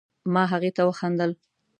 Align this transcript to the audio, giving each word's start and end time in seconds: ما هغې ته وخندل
ما 0.33 0.43
هغې 0.51 0.71
ته 0.75 0.81
وخندل 0.89 1.31